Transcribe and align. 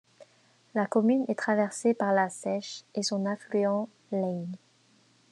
La 0.73 0.87
commune 0.87 1.25
est 1.27 1.37
traversée 1.37 1.93
par 1.93 2.11
la 2.11 2.27
Seiche 2.31 2.81
et 2.95 3.03
son 3.03 3.27
affluent 3.27 3.87
l’Yaigne. 4.11 4.55